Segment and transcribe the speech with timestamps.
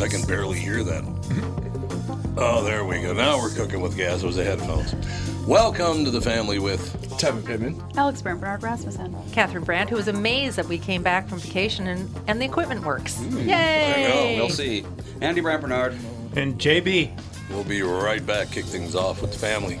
[0.00, 1.04] Jeez, I can barely hear that.
[1.04, 2.38] Mm-hmm.
[2.38, 3.12] Oh, there we go.
[3.12, 4.20] Now we're cooking with gas.
[4.20, 4.94] It Those are headphones.
[5.46, 6.80] Welcome to the family with
[7.18, 7.82] Tevin Pittman.
[7.96, 9.14] Alex Brent Bernard Rasmussen.
[9.32, 12.82] Catherine Brandt, who was amazed that we came back from vacation and, and the equipment
[12.82, 13.18] works.
[13.18, 13.30] Mm.
[13.30, 14.02] There Yay!
[14.02, 14.44] you go.
[14.44, 14.86] We'll see.
[15.20, 15.98] Andy Brant Bernard.
[16.34, 17.10] And JB.
[17.50, 18.52] We'll be right back.
[18.52, 19.80] Kick things off with the family.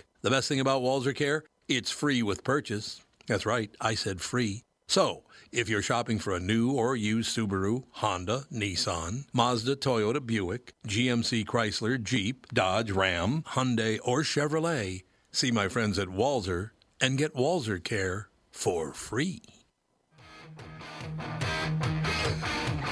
[0.23, 1.45] The best thing about Walser Care?
[1.67, 3.01] It's free with purchase.
[3.25, 4.63] That's right, I said free.
[4.85, 10.73] So, if you're shopping for a new or used Subaru, Honda, Nissan, Mazda, Toyota, Buick,
[10.87, 15.01] GMC, Chrysler, Jeep, Dodge, Ram, Hyundai, or Chevrolet,
[15.31, 16.69] see my friends at Walser
[16.99, 19.41] and get Walser Care for free.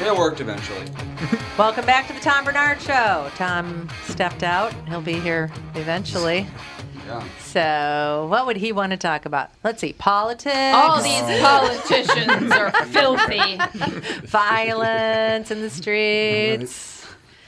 [0.02, 0.86] It worked eventually.
[1.59, 3.30] Welcome back to the Tom Barnard Show.
[3.36, 4.74] Tom stepped out.
[4.88, 6.48] He'll be here eventually.
[7.09, 7.28] Yeah.
[7.40, 9.50] So, what would he want to talk about?
[9.64, 9.94] Let's see.
[9.94, 10.56] Politics.
[10.56, 13.58] All these politicians are filthy.
[14.28, 17.06] violence in the streets.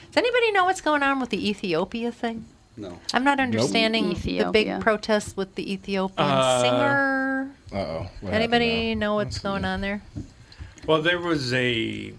[0.08, 2.44] Does anybody know what's going on with the Ethiopia thing?
[2.76, 2.98] No.
[3.14, 7.50] I'm not understanding the big protests with the Ethiopian Uh, singer.
[7.72, 8.10] Uh oh.
[8.28, 10.02] Anybody know what's going on there?
[10.86, 12.12] Well, there was a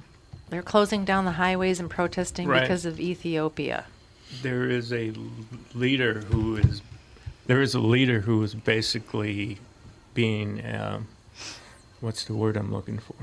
[0.50, 2.62] They're closing down the highways and protesting Right.
[2.62, 3.86] because of Ethiopia.
[4.42, 5.12] There is a
[5.74, 6.82] leader who is
[7.48, 9.58] there is a leader who is basically
[10.14, 11.08] being um,
[12.02, 13.16] what's the word I'm looking for?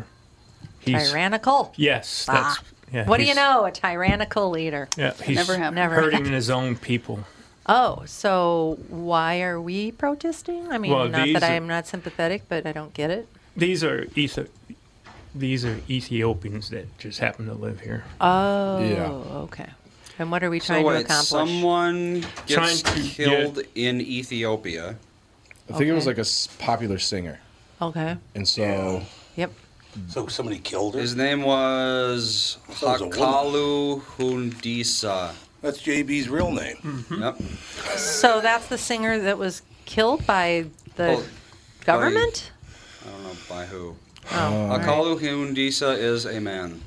[0.81, 1.73] He's, Tyrannical.
[1.77, 2.33] Yes, Ah.
[2.59, 3.07] that's yeah.
[3.07, 3.67] What do you know?
[3.67, 4.89] A tyrannical leader.
[4.97, 5.73] Yeah, he's Never have.
[5.75, 5.95] Never.
[5.95, 7.21] hurting his own people.
[7.67, 10.73] Oh, so why are we protesting?
[10.73, 13.29] I mean, Well, not that I'm not sympathetic, but I don't get it.
[13.57, 14.49] These are Ethi-
[15.35, 18.03] these are Ethiopians that just happen to live here.
[18.21, 19.07] Oh, Yeah.
[19.45, 19.69] okay.
[20.21, 21.29] And what are we So trying to wait, accomplish?
[21.29, 24.97] someone gets Trying to killed in Ethiopia.
[25.71, 26.11] I think it was Okay.
[26.11, 27.41] like a s- popular singer,
[27.81, 28.17] Okay.
[28.35, 29.03] and so
[29.37, 29.51] Yep.
[30.09, 31.01] So somebody killed her?
[31.01, 33.13] His name was So a woman.
[33.13, 35.33] Hachalu Hundessa.
[35.63, 36.77] That's JB's real name.
[36.77, 37.23] Hmm.
[37.23, 37.37] Yep.
[37.97, 40.67] So that's the singer that was killed by
[40.97, 41.25] the Oh,
[41.87, 42.51] government?
[43.07, 43.97] I don't know by who.
[44.33, 44.81] Oh, all right.
[44.87, 46.83] Hachalu Hundessa is a man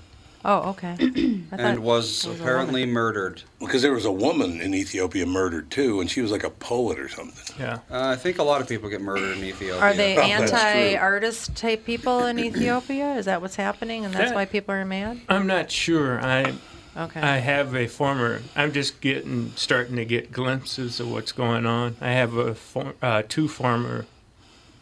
[0.46, 0.96] oh, okay.
[1.00, 3.44] I thought and was was a apparently murdered.
[3.60, 7.00] Because there was a woman in Ethiopia murdered too, and she was like a poet
[7.00, 7.56] or something.
[7.60, 7.80] Yeah.
[7.90, 9.80] Uh, I think a lot of people get murdered in Ethiopia.
[9.80, 10.60] Are they Oh, that's true.
[10.60, 13.16] anti-artist type people in Ethiopia?
[13.16, 15.22] Is that what's happening, and that's That- why people are mad?
[15.30, 16.20] I'm not sure.
[16.22, 16.54] I
[16.96, 17.20] Okay.
[17.22, 18.42] I have a former.
[18.56, 21.96] I'm just getting starting to get glimpses of what's going on.
[22.00, 24.06] I have a for, uh, two former,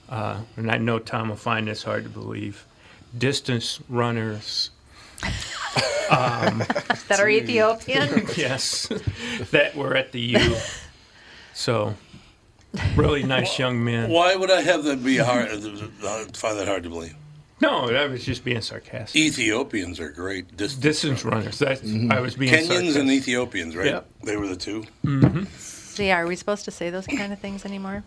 [0.10, 2.66] uh, and I know Tom will find this hard to believe,
[3.18, 4.72] distance runners.
[6.10, 6.60] Um,
[7.08, 8.28] that are Ethiopian.
[8.36, 8.88] Yes,
[9.52, 10.56] that were at the U.
[11.54, 11.96] So,
[12.96, 14.10] really nice young men.
[14.10, 15.50] Why would I have that be hard?
[15.50, 17.16] uh, find that hard to believe.
[17.62, 19.22] No, I was just being sarcastic.
[19.22, 20.58] Ethiopians are great.
[20.58, 21.60] Dis- Distance runners.
[21.60, 22.12] That's mm-hmm.
[22.12, 22.76] I was being sarcastic.
[22.76, 23.02] Kenyans sarcastic.
[23.02, 23.86] and Ethiopians, right?
[23.86, 24.10] Yep.
[24.24, 24.84] They were the two.
[25.06, 25.44] Mm-hmm.
[25.58, 28.04] See, are we supposed to say those kind of things anymore?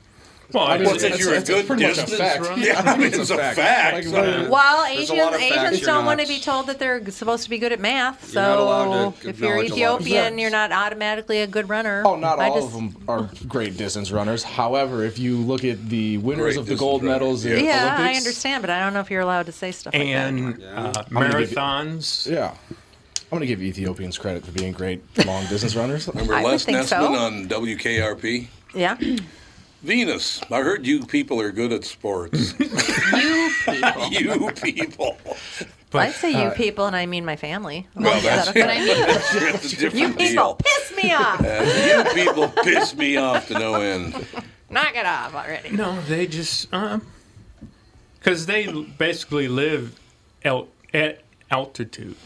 [0.52, 2.40] Well, I mean, was, Well, since you're a good pretty much a distance fact.
[2.42, 2.62] runner.
[2.62, 3.94] Yeah, I mean, it's a fact.
[3.94, 6.66] Like, So- what- Well, There's Asians lot of facts Asians don't want to be told
[6.68, 8.22] that they're supposed to be good at math.
[8.32, 12.02] You're So if you're acknowledge a lot of Ethiopian, you're not automatically a good runner.
[12.06, 14.42] Oh, not I all just- of them are great distance runners.
[14.42, 17.54] However, if you look at the winners Great of the gold runners, medals yeah.
[17.56, 20.02] in Yeah, I understand, but I don't know if you're allowed to say stuff like
[20.02, 20.08] that.
[20.08, 20.58] and.
[20.60, 20.92] Yeah.
[20.96, 22.30] uh, many did you- marathons.
[22.30, 22.54] Yeah.
[23.32, 26.06] I'm gonna give Ethiopians credit for being great long distance runners.
[26.14, 27.14] Remember Les think Nessman so.
[27.16, 28.46] on WKRP?
[28.74, 28.96] Yeah.
[29.84, 32.54] Venus, I heard you people are good at sports.
[33.16, 34.10] You people.
[34.66, 35.16] you people.
[35.94, 37.86] I say you uh, people, and I mean my family.
[37.94, 38.86] Well, Is that that's, okay?
[39.52, 40.54] that's a different You people deal.
[40.56, 41.40] piss me off.
[41.40, 44.14] Uh, you people piss me off to no end.
[44.70, 45.70] Knock it off already.
[45.70, 46.68] No, they just
[48.18, 48.66] because they
[48.98, 49.98] basically live
[50.44, 52.16] out at altitude.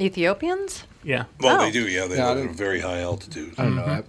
[0.00, 0.84] Ethiopians?
[1.02, 1.24] Yeah.
[1.40, 1.64] Well, Oh.
[1.64, 2.06] they do, yeah.
[2.06, 3.54] They Yeah, live at a very high altitude.
[3.58, 4.04] I don't know that.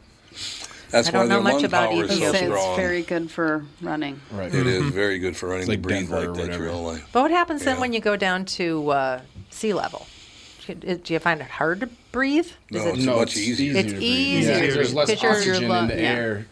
[0.93, 2.69] That's I don't know their much lung about power is so would say strong.
[2.69, 4.21] it's very good for running.
[4.31, 4.53] Right.
[4.53, 6.63] It is very good for running like to breathe Denver or like that whatever.
[6.63, 7.07] your whole life.
[7.11, 7.81] But what happens then Yeah.
[7.81, 10.05] when you go down to uh, sea level?
[10.65, 12.47] Do you- Do you find it hard to breathe?
[12.71, 13.75] No, it, it's no, much it's easier.
[13.75, 14.03] It's to breathe.
[14.03, 16.09] easier Yeah, 'cause there's less because you're- oxygen you're in the yeah.
[16.09, 16.45] air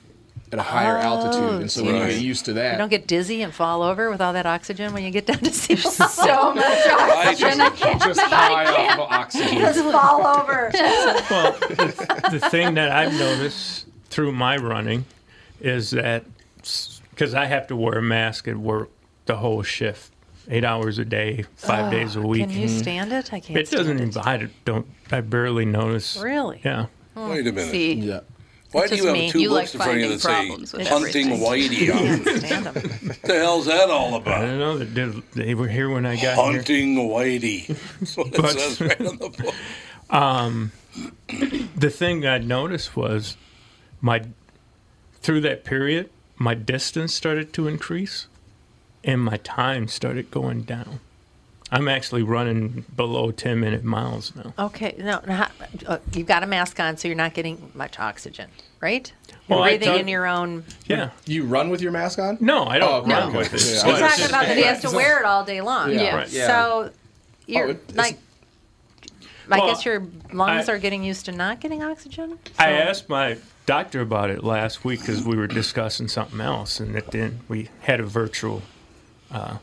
[0.54, 2.10] at a higher altitude, and so when you Right.
[2.10, 4.92] get used to that, you don't get dizzy and fall over with all that oxygen
[4.92, 5.92] when you get down to sea level.
[5.92, 7.58] So much I oxygen.
[7.58, 8.02] just- I can't.
[8.02, 9.60] just high off of oxygen.
[9.60, 10.72] Just fall over.
[11.30, 15.06] Well, the, the thing that I've noticed through my running
[15.60, 16.26] is that
[17.10, 18.90] because I have to wear a mask at work
[19.26, 20.12] the whole shift,
[20.50, 22.50] eight hours a day, five days a week.
[22.50, 22.78] Can you mm-hmm.
[22.78, 23.34] stand it?
[23.34, 23.58] I can't.
[23.58, 24.48] it doesn't stand even.
[24.48, 24.88] I don't.
[25.12, 26.18] I barely notice.
[26.18, 26.62] Really?
[26.64, 26.88] Yeah.
[27.16, 27.72] Wait a minute.
[27.72, 28.22] See, Yeah.
[28.72, 29.30] Why It's do you have me.
[29.30, 31.40] two You like books in front of you finding that say problems "Hunting everything.
[31.40, 32.24] Whitey" on?
[32.24, 32.40] them?
[32.40, 32.74] Stand 'em.
[32.74, 34.42] What the hell's that all about?
[34.42, 34.78] I don't know.
[34.78, 36.54] They, they were here when I got here.
[36.54, 37.68] Hunting Whitey.
[38.00, 39.56] That's what it says right on the book.
[40.10, 40.72] Um,
[41.76, 43.36] the thing I noticed was
[44.02, 44.24] my
[45.22, 48.28] through that period, my distance started to increase,
[49.04, 51.00] and my time started going down.
[51.74, 54.54] I'm actually running below 10 minute miles now.
[54.60, 55.46] Okay, no, no,
[55.88, 58.50] uh, you've got a mask on, so you're not getting much oxygen,
[58.82, 59.14] right?
[59.30, 60.66] You're Well, I breathing in your own.
[60.88, 61.12] Yeah.
[61.26, 62.38] You run with your mask on?
[62.42, 63.38] No, I don't Oh, okay, run okay.
[63.38, 63.62] with it.
[63.62, 63.86] Yeah.
[63.92, 65.92] He's talking about that he has to wear it all day long.
[65.92, 66.02] Yeah.
[66.02, 66.16] Yeah.
[66.16, 66.30] Right.
[66.30, 66.48] Yeah.
[66.48, 66.90] So
[67.48, 68.18] you're Oh, it- like,
[69.50, 72.38] I Well, guess your lungs I- are getting used to not getting oxygen.
[72.60, 73.38] I asked my
[73.72, 78.02] doctor about it last week because we were discussing something else, and then we had
[78.02, 78.62] a virtual.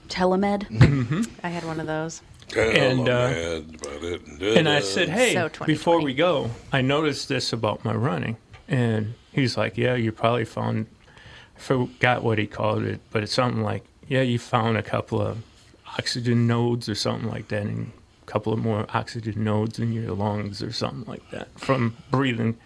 [0.08, 1.28] telemed.
[1.42, 2.22] I had one of those.
[2.56, 4.22] And, uh, about it.
[4.56, 9.12] And I said, "Hey, So before we go, I noticed this about my running." And
[9.30, 10.86] he's like, "Yeah, you probably found
[11.58, 15.20] I forgot what he called it, but it's something like, yeah, you found a couple
[15.20, 15.42] of
[15.98, 20.12] oxygen nodes or something like that, and a couple of more oxygen nodes in your
[20.12, 22.56] lungs or something like that from breathing.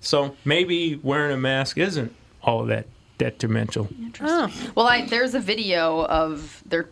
[0.00, 2.86] So maybe wearing a mask isn't all that
[3.18, 3.88] detrimental.
[4.20, 6.88] Oh, Well, I, there's a video of there.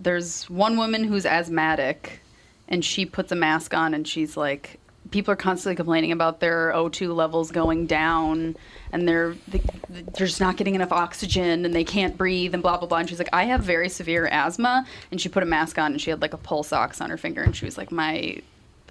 [0.00, 2.20] There's one woman who's asthmatic,
[2.68, 4.80] and she puts a mask on, and she's like,
[5.10, 8.56] people are constantly complaining about their O2 levels going down,
[8.92, 12.76] and they're they, they're just not getting enough oxygen, and they can't breathe, and blah
[12.76, 12.98] blah blah.
[12.98, 16.00] And she's like, I have very severe asthma, and she put a mask on, and
[16.00, 18.40] she had like a pulse ox on her finger, and she was like, my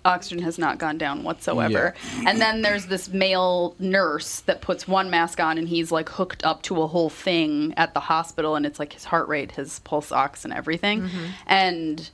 [0.06, 1.94] oxygen has not gone down whatsoever.
[2.26, 6.44] And then there's this male nurse that puts one mask on and he's like hooked
[6.44, 9.80] up to a whole thing at the hospital and it's like his heart rate, his
[9.80, 11.04] pulse ox and everything.
[11.04, 11.26] Mm-hmm.
[11.48, 12.10] And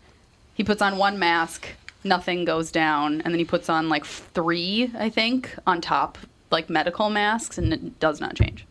[0.53, 1.67] he puts on one mask,
[2.03, 6.17] nothing goes down, and then he puts on like three, I think, on top,
[6.51, 8.65] like medical masks and it does not change.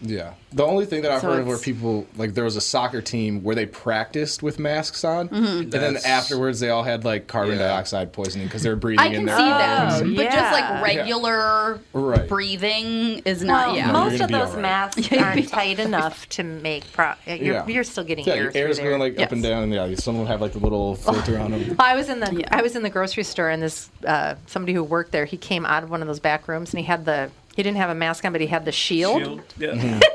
[0.00, 0.34] Yeah.
[0.52, 3.00] The only thing that I've So heard of where people like there was a soccer
[3.00, 5.46] team where they practiced with masks on, Mm-hmm.
[5.62, 7.68] and then afterwards they all had like carbon Yeah.
[7.68, 10.00] dioxide poisoning because they were breathing I in can their see lungs.
[10.00, 12.28] that, Oh, but just like regular Right.
[12.28, 13.68] breathing is not.
[13.68, 14.62] well, yeah, most of those all right.
[14.62, 16.90] masks aren't tight enough to make.
[16.92, 17.66] Pro- you're, Yeah.
[17.66, 19.50] you're still getting Yeah, air your through air's going like up and Yes.
[19.50, 21.76] down, and yeah, some will have like the little filter on them.
[21.78, 22.48] I was in the Yeah.
[22.50, 25.64] I was in the grocery store and this uh, somebody who worked there he came
[25.64, 27.94] out of one of those back rooms and he had the he didn't have a
[27.94, 29.42] mask on but he had the shield.
[29.58, 30.00] Yeah.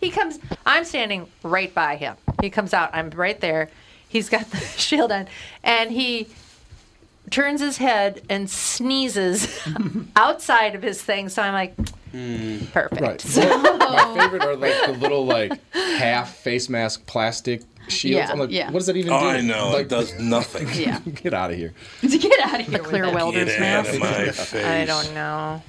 [0.00, 2.16] He comes I'm standing right by him.
[2.40, 2.90] He comes out.
[2.92, 3.70] I'm right there.
[4.08, 5.26] He's got the shield on
[5.62, 6.28] and he
[7.30, 9.66] turns his head and sneezes
[10.16, 11.28] outside of his thing.
[11.28, 11.76] So I'm like
[12.12, 12.70] mm.
[12.70, 13.00] perfect.
[13.00, 13.24] Right.
[13.78, 18.26] My favorite are like the little like half face mask plastic shields.
[18.28, 18.66] Yeah, I'm like, yeah.
[18.70, 19.26] what does that even Oh, do?
[19.26, 19.70] I know.
[19.70, 20.68] Like, it does nothing.
[20.74, 20.98] yeah.
[21.14, 21.72] Get out of here.
[22.02, 22.78] get out of here.
[22.78, 23.94] The clear with welder's Get mask.
[23.94, 24.54] of my face.
[24.54, 25.62] I don't know.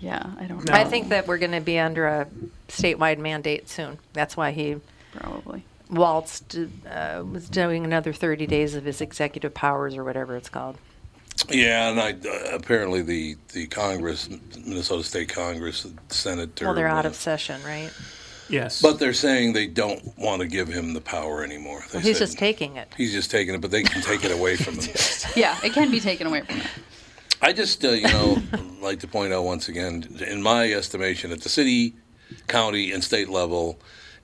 [0.00, 0.72] Yeah, I don't know.
[0.74, 2.26] I think that we're going to be under a
[2.68, 3.98] statewide mandate soon.
[4.12, 4.76] That's why he
[5.14, 5.64] probably.
[5.90, 6.56] waltzed,
[6.88, 10.78] uh, was doing another 30 days of his executive powers or whatever it's called.
[11.50, 14.28] Yeah, and I, uh, apparently the, the Congress,
[14.64, 17.90] Minnesota State Congress, the Senate, Well, they're out of session, right?
[18.48, 18.80] Yes.
[18.80, 21.84] But they're saying they don't want to give him the power anymore.
[21.92, 22.92] They He's said just taking it.
[22.96, 24.94] He's just taking it, but they can take it away from him.
[25.36, 26.70] Yeah, it can be taken away from him.
[27.42, 28.42] I just, uh, you know,
[28.80, 31.94] like to point out once again, in my estimation, at the city,
[32.46, 33.78] county, and state level,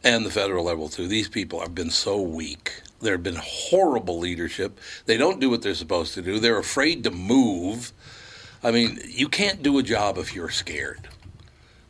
[0.04, 4.18] and the federal level too, these people have been so weak There have been horrible
[4.18, 4.80] leadership.
[5.06, 6.38] They don't do what they're supposed to do.
[6.38, 7.92] They're afraid to move.
[8.62, 11.08] I mean, you can't do a job if you're scared.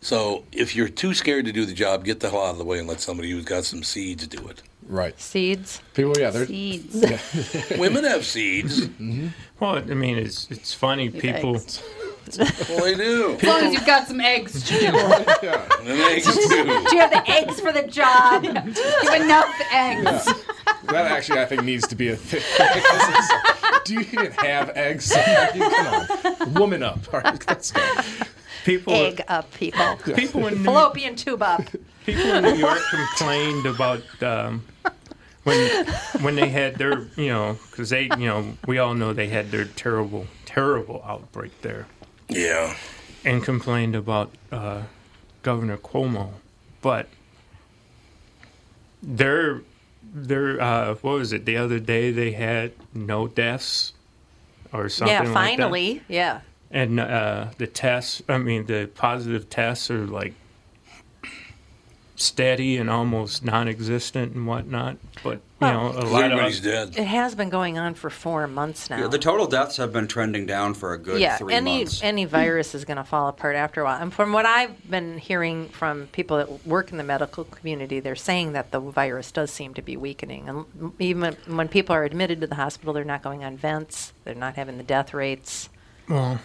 [0.03, 2.65] So if you're too scared to do the job, get the hell out of the
[2.65, 4.61] way and let somebody who's got some seeds do it.
[4.89, 5.19] Right.
[5.19, 5.81] Seeds.
[5.95, 7.05] People, yeah, they're Seeds.
[7.79, 8.81] Women have seeds.
[8.81, 9.29] Mm-hmm.
[9.61, 11.09] Well, I mean, it's it's funny.
[11.09, 11.81] People eggs.
[12.37, 13.35] Well, they do.
[13.41, 14.93] As long as you've got some eggs, Jim.
[14.95, 15.69] yeah.
[15.81, 16.65] And eggs too.
[16.65, 18.43] Do you have the eggs for the job?
[18.43, 20.27] Do You have enough eggs.
[20.87, 22.43] That actually, I think, needs to be a thing.
[23.85, 25.13] Do you even have eggs?
[25.13, 26.99] Come on, woman up.
[27.15, 27.81] All right, let's go.
[28.65, 29.97] People Egg up, people.
[30.15, 31.63] people in New, Fallopian tube up.
[32.07, 34.65] people in New York complained about um,
[35.45, 35.87] when
[36.21, 39.51] when they had their you know because they you know we all know they had
[39.51, 41.87] their terrible terrible outbreak there
[42.29, 42.77] Yeah.
[43.25, 44.83] and complained about uh,
[45.43, 46.31] Governor Cuomo,
[46.81, 47.09] but
[49.03, 49.63] their
[50.15, 53.93] their uh, what was it the other day they had no deaths
[54.73, 55.35] or something Yeah, like that.
[55.35, 56.03] finally.
[56.09, 56.41] Yeah.
[56.73, 60.35] And uh, the tests i mean the positive tests are like
[62.17, 66.97] steady and almost non-existent and whatnot but you know a lot Everybody's of dead.
[66.97, 68.99] It has been going on for four months now.
[68.99, 72.03] Yeah, the total deaths have been trending down for a good yeah, three any months.
[72.03, 74.01] any virus is going to fall apart after a while.
[74.01, 78.17] And from what I've been hearing from people that work in the medical community, they're
[78.17, 80.49] saying that the virus does seem to be weakening.
[80.49, 84.13] And even when people are admitted to the hospital, they're not going on vents.
[84.25, 85.69] They're not having the death rates.
[86.09, 86.41] Well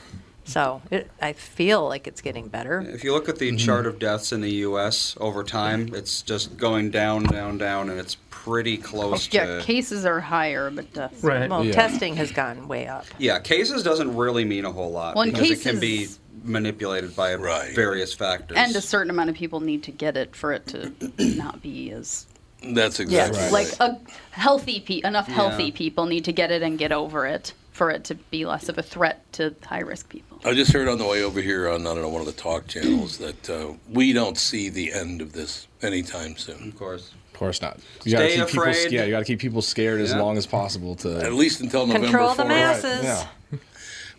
[0.45, 2.79] So it, I feel like it's getting better.
[2.79, 3.57] If you look at the mm-hmm.
[3.57, 5.17] chart of deaths in the U.S.
[5.19, 9.61] over time, it's just going down, down, down, and it's pretty close Yeah, to.
[9.63, 11.21] cases are higher, but deaths.
[11.21, 11.73] right Well, Yeah.
[11.73, 13.05] testing has gone way up.
[13.17, 16.07] Yeah, cases doesn't really mean a whole lot Well, in because it can be
[16.45, 17.75] manipulated by Right.
[17.75, 18.57] various factors.
[18.57, 20.93] And a certain amount of people need to get it for it to
[21.35, 22.25] not be as
[22.73, 23.51] That's yeah, exactly right.
[23.51, 23.99] like a
[24.31, 25.71] healthy pe- enough healthy Yeah.
[25.75, 28.77] people need to get it and get over it for it to be less of
[28.79, 30.41] a threat to high risk people.
[30.43, 32.33] I just heard on the way over here on I don't know one of the
[32.33, 36.69] talk channels that uh, we don't see the end of this anytime soon.
[36.69, 37.13] of course.
[37.33, 37.79] Of course not.
[38.03, 38.61] You gotta Stay keep people.
[38.63, 38.91] afraid.
[38.91, 41.23] Yeah, you gotta keep people scared as long as possible to.
[41.23, 42.47] At least until November Control the 4th.
[42.47, 43.03] masses.
[43.03, 43.27] Yeah.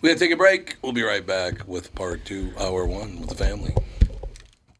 [0.00, 0.76] We gotta take a break.
[0.80, 3.74] We'll be right back with part two, hour one with the family.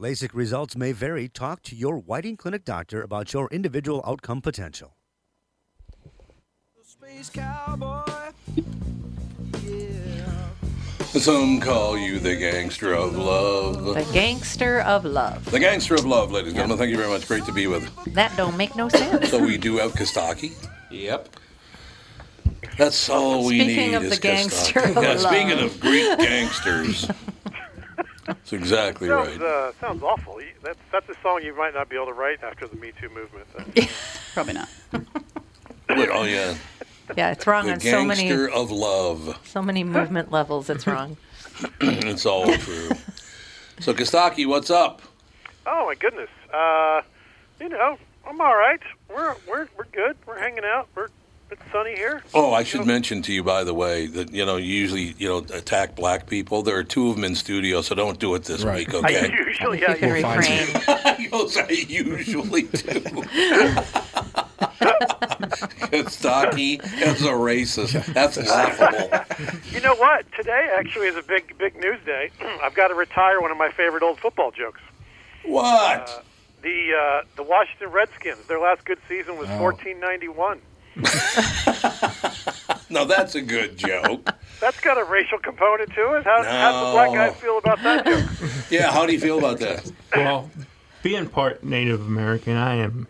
[0.00, 1.28] LASIK results may vary.
[1.28, 4.96] Talk to your Whiting Clinic doctor about your individual outcome potential.
[11.12, 13.84] Some call you the gangster of love.
[13.84, 15.44] The gangster of love.
[15.50, 16.78] The gangster of love, ladies and gentlemen.
[16.78, 17.28] Thank you very much.
[17.28, 17.92] Great to be with.
[18.14, 19.28] That don't make no sense.
[19.28, 20.54] So we do have Costaki.
[20.90, 21.28] Yep.
[22.78, 23.94] That's all we Speaking need.
[23.96, 24.96] of is the gangster Costaki.
[24.96, 27.10] of yeah, speaking of Greek gangsters.
[28.50, 29.42] That's exactly Sounds, right.
[29.42, 30.40] uh, sounds awful.
[30.62, 33.08] That's that's a song you might not be able to write after the Me Too
[33.08, 33.46] movement.
[33.56, 33.88] Then.
[34.34, 34.68] Probably not.
[34.92, 36.56] Look, oh yeah,
[37.16, 39.38] Yeah, it's wrong the on so many gangster of love.
[39.44, 40.68] so many movement levels.
[40.68, 41.16] It's wrong.
[41.80, 42.90] it's all true.
[43.78, 45.00] So Costaki, what's up?
[45.66, 46.30] Oh my goodness.
[46.52, 47.02] Uh,
[47.60, 48.80] you know, I'm all right.
[49.08, 50.16] We're we're we're good.
[50.26, 50.88] We're hanging out.
[50.96, 51.08] We're
[51.50, 52.22] it's sunny here.
[52.34, 55.28] Oh, I should mention to you, by the way, that you know you usually you
[55.28, 56.62] know attack black people.
[56.62, 58.78] There are two of them in studio, so don't do it this Right.
[58.86, 59.32] week, I okay?
[59.46, 60.82] usually, yeah, You can We'll find refrain.
[60.88, 63.00] I usually do.
[65.90, 68.04] Costaki as a racist.
[68.12, 69.60] That's laughable.
[69.72, 70.26] You know what?
[70.36, 72.30] Today actually is a big big news day.
[72.62, 74.80] I've got to retire one of my favorite old football jokes.
[75.44, 76.24] What?
[76.62, 78.46] The uh, the Washington Redskins.
[78.46, 79.62] Their last good season was Oh.
[79.62, 80.60] 1491.
[82.92, 84.34] No, that's a good joke.
[84.60, 86.24] That's got a racial component to it.
[86.24, 87.14] How, How do the black No.
[87.14, 88.50] guys feel about that joke?
[88.70, 89.92] Yeah, how do you feel about that?
[90.16, 90.50] Well,
[91.04, 93.06] being part Native American, I am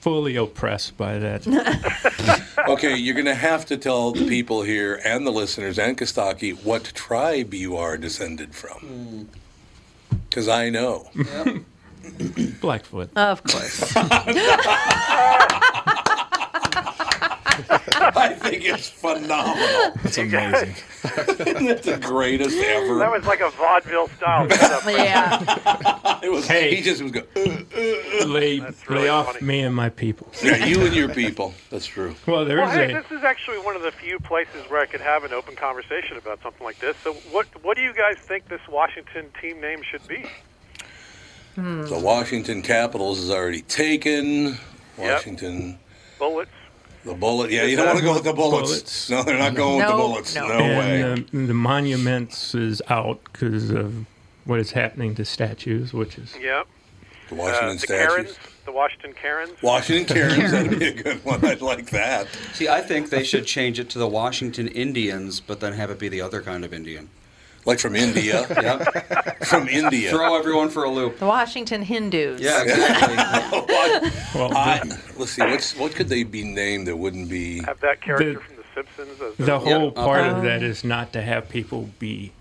[0.00, 1.46] fully oppressed by that.
[2.68, 6.52] Okay, you're going to have to tell the people here and the listeners and Costaki
[6.62, 9.26] what tribe you are descended from.
[10.12, 10.18] Mm.
[10.28, 11.08] Because I know.
[12.60, 13.16] Blackfoot.
[13.16, 13.94] Of course.
[17.70, 19.92] I think it's phenomenal.
[20.02, 20.74] That's amazing.
[21.04, 22.98] Isn't it the greatest ever?
[22.98, 24.84] That was like a vaudeville style setup.
[24.86, 26.20] yeah.
[26.22, 26.74] it was, Hey.
[26.74, 29.46] He just was going, uh, Lay, really lay off funny.
[29.46, 30.28] me and my people.
[30.42, 31.54] yeah, you and your people.
[31.70, 32.14] That's true.
[32.26, 33.02] Well, there's Well, hey, a.
[33.02, 36.16] this is actually one of the few places where I could have an open conversation
[36.16, 36.96] about something like this.
[37.04, 40.26] So, what what do you guys think this Washington team name should be?
[41.56, 44.56] The Washington Capitals is already taken.
[44.96, 45.78] Washington,
[46.18, 46.50] Bullets.
[47.04, 47.50] The bullet.
[47.50, 48.68] Yeah, you don't want to go with the bullets.
[48.70, 49.10] Bullets.
[49.10, 50.34] No, they're not going with the bullets.
[50.34, 50.46] no.
[50.48, 51.02] No, way.
[51.02, 54.06] and the, the monuments is out because of
[54.44, 56.66] what is happening to statues, which is Yep.
[57.28, 58.14] the Uh, Washington the statues.
[58.14, 58.38] Karens.
[58.66, 59.62] The Washington Karens.
[59.62, 61.44] Washington Karens, that'd be a good one.
[61.44, 62.28] I'd like that.
[62.52, 65.98] See, I think they should change it to the Washington Indians, but then have it
[65.98, 67.08] be the other kind of Indian.
[67.66, 68.46] Like from India.
[68.60, 69.44] Yep.
[69.44, 70.10] from India.
[70.10, 71.18] Throw everyone for a loop.
[71.18, 72.40] The Washington Hindus.
[72.40, 73.16] Yeah, exactly.
[74.34, 75.42] Well, I, the, let's see.
[75.42, 77.60] What's what could they be named that wouldn't be?
[77.64, 80.28] Have that character The- from The Simpsons as the whole Yeah, part okay.
[80.30, 80.44] of uh-huh.
[80.44, 82.32] that is not to have people be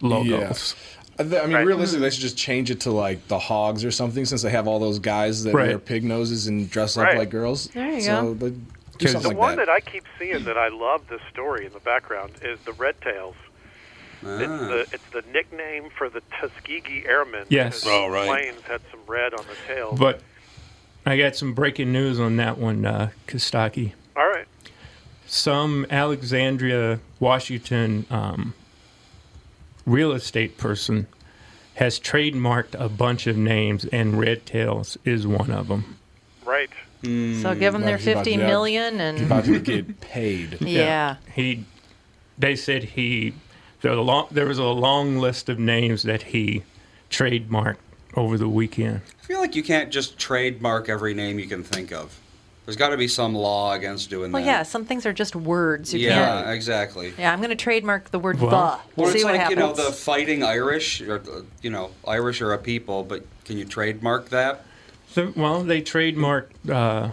[0.00, 0.74] logos.
[1.18, 1.66] I I mean, Right.
[1.66, 2.02] realistically, mm-hmm.
[2.04, 4.78] they should just change it to like the Hogs or something, since they have all
[4.78, 5.68] those guys that Right.
[5.68, 7.18] wear pig noses and dress up Right.
[7.18, 7.68] like girls.
[7.68, 8.34] There you so go.
[8.34, 8.56] they-
[8.98, 9.66] do 'Cause The like one that.
[9.66, 12.94] that I keep seeing that I love this story in the background is the Red
[13.00, 13.34] Tails.
[14.26, 14.66] It's Ah.
[14.68, 17.46] the it's the nickname for the Tuskegee Airmen.
[17.48, 17.80] Yes.
[17.84, 18.22] because Oh, right.
[18.22, 19.98] The planes had some red on the tails.
[19.98, 20.20] But
[21.06, 23.92] I got some breaking news on that one, uh, Costaki.
[24.16, 24.46] All right.
[25.26, 28.54] Some Alexandria, Washington um,
[29.86, 31.06] real estate person
[31.74, 35.98] has trademarked a bunch of names, and Red Tails is one of them.
[36.44, 36.70] Right.
[37.02, 40.58] So give them their He's about to- million You're and about to get paid.
[40.62, 41.16] yeah.
[41.34, 41.64] He,
[42.38, 43.34] they said he,
[43.84, 46.62] there, a long, there was a long list of names that he
[47.10, 47.76] trademarked
[48.14, 49.02] over the weekend.
[49.22, 52.18] I feel like you can't just trademark every name you can think of.
[52.64, 54.46] There's got to be some law against doing Well, that.
[54.48, 55.92] Well, yeah, some things are just words.
[55.92, 56.50] You yeah, can't.
[56.56, 57.12] exactly.
[57.18, 59.02] Yeah, I'm going to trademark the word Well- the.
[59.02, 59.60] Or See it's what like happens.
[59.60, 63.58] you know the fighting Irish, or uh, you know Irish are a people, but can
[63.58, 64.64] you trademark that?
[65.10, 67.10] So, well, they trademarked uh,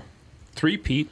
[0.53, 1.09] three Pete.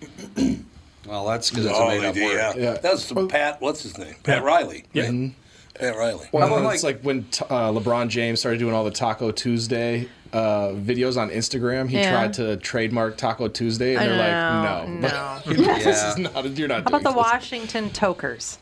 [1.06, 2.34] Well, that's because it's a Oh, made they up word.
[2.38, 2.54] yeah.
[2.72, 2.74] Yeah.
[2.78, 3.60] That's some Pat.
[3.60, 4.15] What's his name?
[4.24, 4.86] Pat Riley.
[4.93, 5.10] Yeah.
[5.10, 5.32] right?
[5.80, 6.28] Pat Riley.
[6.32, 9.32] Well, How it's like- like when t- uh, LeBron James started doing all the Taco
[9.32, 11.89] Tuesday uh, videos on Instagram.
[11.89, 12.12] He Yeah.
[12.12, 15.08] tried to trademark Taco Tuesday, and I they're know, like, no.
[15.08, 16.12] no, this Yeah.
[16.12, 16.58] is not.
[16.58, 16.84] You're not.
[16.84, 17.15] How about the this.
[17.18, 18.60] Washington Tokers?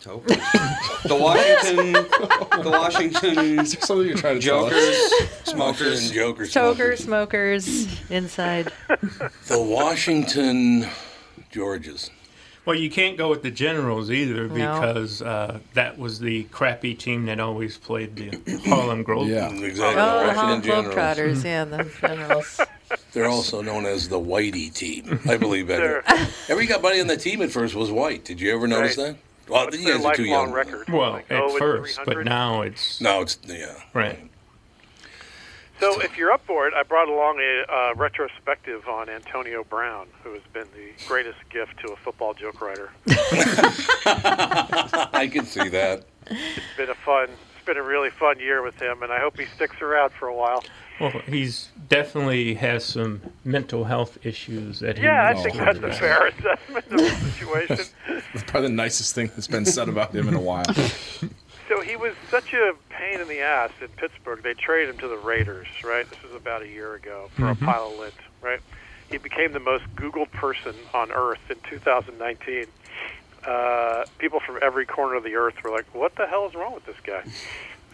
[0.00, 0.36] Tokers.
[1.04, 1.92] the Washington,
[2.62, 4.72] the Washington Is there something you're trying to tell us?
[4.72, 6.10] jokers, Washington smokers.
[6.10, 6.52] Jokers.
[6.52, 8.70] Tokers, smokers, inside.
[8.88, 10.86] The Washington
[11.50, 12.10] Georges.
[12.66, 14.54] Well, you can't go with the Generals either No.
[14.54, 19.28] because uh, that was the crappy team that always played the Harlem Globe.
[19.28, 19.50] Yeah.
[19.50, 20.00] Exactly.
[20.02, 21.44] Oh, the Washington Harlem Globetrotters.
[21.44, 22.60] Yeah, the Generals.
[23.12, 25.20] They're also known as the Whitey team.
[25.26, 26.04] I believe that.
[26.48, 28.24] Everybody got money on the team at first was white.
[28.24, 29.08] Did you ever notice Right.
[29.08, 29.16] that?
[29.50, 30.52] Well, What's you guys are too young.
[30.52, 30.88] record?
[30.88, 33.74] Well, Like, at 0 and first, but now it's No, it's yeah.
[33.92, 34.18] right.
[35.84, 40.06] So, if you're up for it, I brought along a uh, retrospective on Antonio Brown,
[40.22, 42.90] who has been the greatest gift to a football joke writer.
[44.06, 46.06] I can see that.
[46.26, 49.38] It's been a fun, it's been a really fun year with him, and I hope
[49.38, 50.64] he sticks around for a while.
[51.00, 55.64] Well, he's definitely has some mental health issues that he Yeah, I needs think to
[55.64, 55.98] that's a address.
[55.98, 57.78] fair assessment of the situation.
[58.32, 60.64] That's probably the nicest thing that's been said about him in a while.
[61.68, 64.42] So he was such a pain in the ass in Pittsburgh.
[64.42, 66.08] They traded him to the Raiders, right?
[66.08, 68.60] This was about a year ago for a pile of lint, right?
[69.10, 72.66] He became the most Googled person on earth in 2019.
[73.46, 76.74] Uh, people from every corner of the earth were like, "What the hell is wrong
[76.74, 77.22] with this guy?"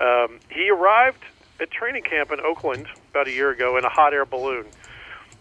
[0.01, 1.23] Um, he arrived
[1.61, 4.67] at training camp in Oakland about a year ago in a hot air balloon.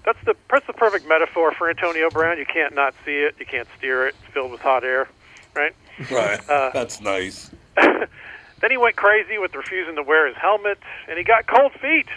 [0.06, 2.38] That's the that's the perfect metaphor for Antonio Brown.
[2.38, 3.36] You can't not see it.
[3.40, 4.16] You can't steer it.
[4.24, 5.08] It's filled with hot air,
[5.56, 5.76] right?
[6.10, 6.40] Right.
[6.50, 7.52] Uh, That's nice.
[8.62, 12.08] Then he went crazy with refusing to wear his helmet, and he got cold feet.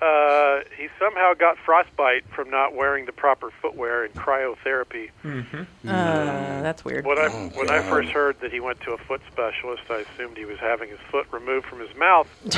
[0.00, 5.10] Uh, he somehow got frostbite from not wearing the proper footwear and cryotherapy.
[5.24, 7.04] Uh, that's weird.
[7.04, 10.04] When I Oh, when I first heard that he went to a foot specialist, I
[10.14, 12.28] assumed he was having his foot removed from his mouth.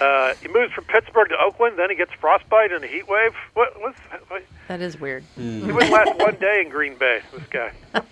[0.00, 3.34] uh, he moves from Pittsburgh to Oakland, then he gets frostbite and a heat wave.
[3.54, 3.94] What was?
[4.28, 5.24] What, That is weird.
[5.36, 7.20] he wouldn't last one day in Green Bay.
[7.32, 7.72] This guy.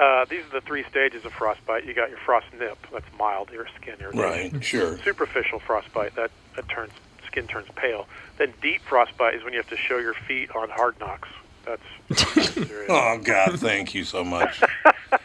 [0.00, 1.84] Uh, these are the three stages of frostbite.
[1.84, 4.54] You got your frost nip, that's mild, your skin irritation.
[4.54, 4.64] Right.
[4.64, 4.96] Sure.
[4.98, 6.92] Superficial frostbite, that, that turns
[7.26, 8.08] skin turns pale.
[8.38, 11.28] Then deep frostbite is when you have to show your feet on hard knocks.
[11.64, 11.82] That's.
[12.88, 14.60] Oh God, thank you so much.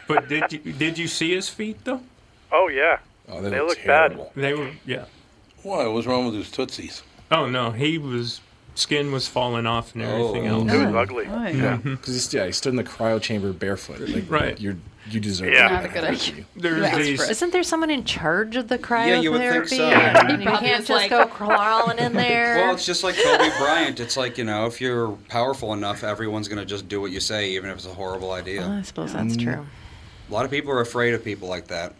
[0.08, 2.00] But did you did you see his feet though?
[2.52, 4.08] Oh yeah, Oh, they look bad.
[4.12, 4.30] terrible.
[4.36, 5.06] They were yeah.
[5.64, 5.86] Why?
[5.88, 7.02] What's wrong with his tootsies?
[7.32, 8.40] Oh no, he was
[8.76, 10.28] skin was falling off and oh.
[10.28, 10.60] everything Oh.
[10.60, 10.72] else.
[10.72, 11.26] It was ugly.
[11.28, 11.76] Oh, yeah.
[11.76, 14.00] Because yeah, he stood in the cryo chamber barefoot.
[14.00, 14.60] Like, Right.
[14.60, 14.76] You're
[15.08, 15.52] you deserve.
[15.52, 15.68] Yeah.
[15.68, 15.72] it.
[15.72, 16.44] Not a good idea.
[16.56, 19.06] There's these Isn't there someone in charge of the cryotherapy?
[19.08, 19.84] Yeah, you would think so.
[19.84, 22.56] And you can't just like- go crawling in there.
[22.56, 24.00] Well, it's just like Kobe Bryant.
[24.00, 27.20] It's like, you know, if you're powerful enough, everyone's going to just do what you
[27.20, 28.66] say, even if it's a horrible idea.
[28.66, 29.42] I suppose that's mm.
[29.42, 29.66] true.
[30.28, 31.94] A lot of people are afraid of people like that.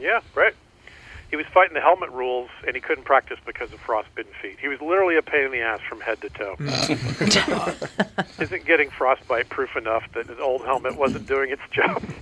[0.00, 0.54] Yeah, right.
[1.30, 4.58] He was fighting the helmet rules, and he couldn't practice because of frostbitten feet.
[4.60, 6.56] He was literally a pain in the ass from head to toe.
[8.42, 12.02] Isn't getting frostbite proof enough that his old helmet wasn't doing its job?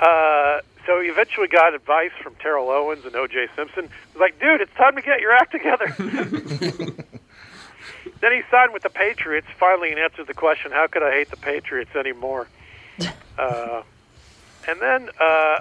[0.00, 3.48] Uh, so he eventually got advice from Terrell Owens and O.J.
[3.56, 3.84] Simpson.
[3.86, 5.92] He was like, dude, it's time to get your act together.
[8.20, 11.30] then he signed with the Patriots, finally, and answered the question, how could I hate
[11.30, 12.46] the Patriots anymore?
[13.36, 13.82] Uh,
[14.66, 15.60] and then uh,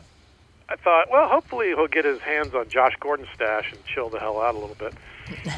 [0.70, 4.20] I thought, well, hopefully he'll get his hands on Josh Gordon's stash and chill the
[4.20, 4.94] hell out a little bit.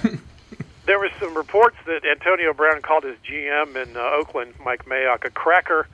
[0.86, 5.26] there were some reports that Antonio Brown called his GM in uh, Oakland, Mike Mayock,
[5.26, 5.88] a cracker.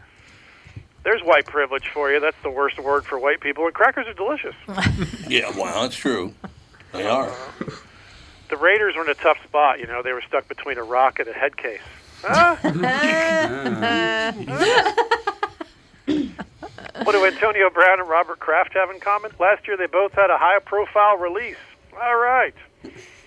[1.03, 2.19] There's white privilege for you.
[2.19, 4.55] That's the worst word for white people, and crackers are delicious.
[5.29, 5.49] Yeah.
[5.57, 6.33] well, that's true.
[6.91, 7.31] They are.
[8.49, 9.79] the Raiders were in a tough spot.
[9.79, 11.81] You know, they were stuck between a rock and a head case.
[12.21, 12.55] Huh?
[17.03, 19.31] what do Antonio Brown and Robert Kraft have in common?
[19.39, 21.57] Last year, they both had a high-profile release.
[22.01, 22.53] All right.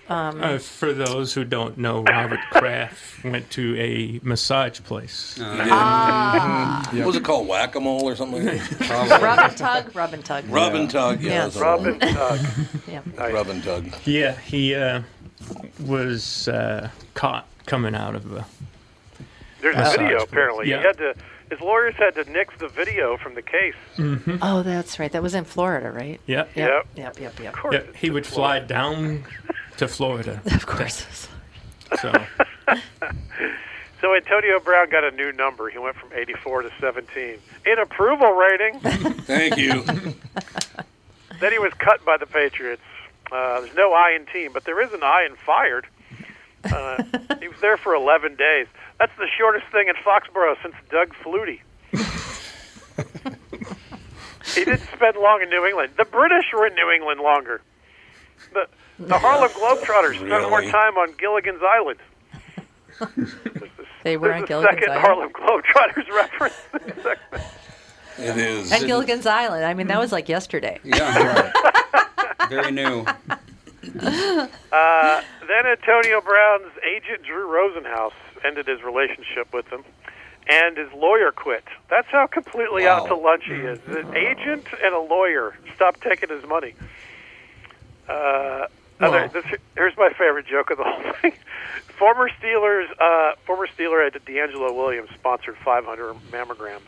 [0.09, 5.37] Uh, for those who don't know, Robert Kraft went to a massage place.
[5.37, 7.47] What was it called?
[7.47, 9.21] Whack a mole or something like that?
[9.21, 10.45] Rub and tug, rub and tug.
[10.49, 11.21] Rub and tug.
[11.21, 11.29] Yeah.
[11.31, 11.53] Yes.
[11.53, 12.39] that's what it Robin Tug.
[12.87, 13.01] Yeah.
[13.17, 13.33] Nice.
[13.33, 13.93] Rub and tug.
[14.05, 15.03] Yeah, he uh,
[15.85, 18.45] was uh, caught coming out of a.
[19.61, 20.27] There's a Massage video place.
[20.27, 20.69] apparently.
[20.69, 20.77] Yeah.
[20.79, 21.15] He had to.
[21.49, 23.73] His lawyers had to nix the video from the case.
[24.41, 25.11] Oh, that's right.
[25.11, 26.21] That was in Florida, right?
[26.27, 26.55] Yeah, Yep.
[26.55, 26.87] Yep.
[26.95, 27.19] Yep.
[27.19, 27.39] Yep.
[27.39, 27.53] Yep.
[27.53, 27.79] Of course, yeah.
[27.81, 28.59] it's He would Florida.
[28.67, 29.23] fly down
[29.77, 30.41] to Florida.
[30.53, 31.27] Of course.
[31.99, 32.11] So
[34.01, 35.69] So Antonio Brown got a new number.
[35.69, 38.79] He went from 84 to 17 in approval rating.
[38.79, 39.83] Thank you.
[41.41, 42.81] then he was cut by the Patriots.
[43.31, 45.85] Uh, there's no I in team, but there is an I in fired.
[46.63, 47.03] Uh,
[47.41, 48.67] he was there for 11 days.
[48.99, 51.61] That's the shortest thing in Foxborough since Doug Flutie.
[54.55, 55.93] he didn't spend long in New England.
[55.97, 57.61] The British were in New England longer.
[58.53, 58.67] The,
[58.99, 61.99] the Harlem Globetrotters spent more time on Gilligan's Island.
[64.03, 65.05] They were There's on Gilligan's second Island.
[65.05, 66.55] Harlem Globetrotters reference.
[66.73, 67.43] in this segment.
[68.17, 68.71] It is.
[68.73, 69.63] And Gilligan's Island.
[69.63, 70.77] I mean, that was like yesterday.
[70.83, 71.51] Yeah.
[72.49, 73.05] Very new.
[74.01, 78.11] Uh, then Antonio Brown's agent Drew Rosenhaus
[78.45, 79.83] ended his relationship with him,
[80.49, 81.63] and his lawyer quit.
[81.89, 83.79] That's how completely out to lunch he is.
[83.87, 86.73] An agent and a lawyer stopped taking his money.
[88.07, 88.67] Uh,
[88.99, 91.33] other, this, here's my favorite joke of the whole thing.
[91.97, 96.81] former Steelers, uh, former Steeler DeAngelo Williams sponsored 500 mammograms.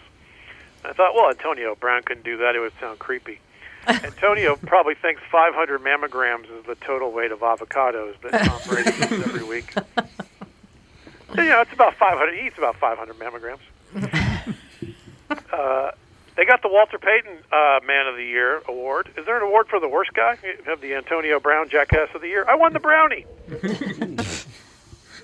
[0.83, 3.39] I thought, well, Antonio Brown couldn't do that; it would sound creepy.
[3.87, 9.11] Antonio probably thinks 500 mammograms is the total weight of avocados that Tom Brady eats
[9.11, 9.73] every week.
[11.31, 12.33] And, you know, it's about 500.
[12.39, 13.59] He eats about 500 mammograms.
[15.53, 15.91] Uh,
[16.35, 19.09] they got the Walter Payton uh, Man of the Year award.
[19.17, 20.37] Is there an award for the worst guy?
[20.43, 22.43] You have the Antonio Brown Jackass of the Year.
[22.49, 23.25] I won the brownie.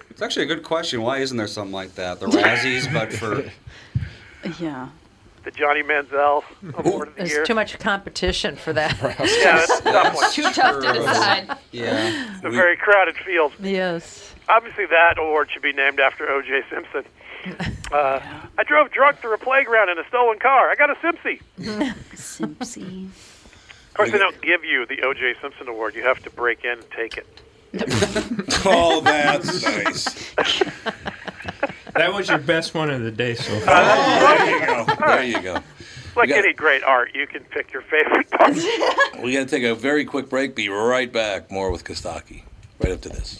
[0.09, 1.03] It's actually a good question.
[1.03, 2.19] Why isn't there something like that?
[2.19, 3.43] The Razzies, but for
[4.59, 4.89] Yeah.
[5.43, 6.43] The Johnny Manziel
[6.73, 7.45] Award of the There's Year.
[7.45, 8.97] too much competition for that.
[8.99, 10.31] Yeah, that's a tough one.
[10.31, 11.57] Too tough to decide.
[11.71, 13.51] yeah, It's a very crowded field.
[13.59, 14.33] yes.
[14.49, 16.61] Obviously, that award should be named after O.J.
[16.69, 17.03] Simpson.
[17.89, 18.19] Uh,
[18.57, 20.69] I drove drunk through a playground in a stolen car.
[20.69, 21.39] I got a Simpsy.
[21.57, 23.05] Simpsy.
[23.05, 25.35] Of course, they don't give you the O.J.
[25.41, 25.95] Simpson award.
[25.95, 27.41] You have to break in and take it.
[28.65, 30.33] oh, that's nice.
[31.93, 33.75] That was your best one of the day so far.
[34.35, 34.85] there you go.
[34.99, 35.53] There you go.
[35.53, 35.63] Like
[36.17, 38.55] We got- any great art, you can pick your favorite part.
[39.23, 40.55] We got to take a very quick break.
[40.55, 41.49] Be right back.
[41.51, 42.43] More with Costaki.
[42.83, 43.39] Right up to this.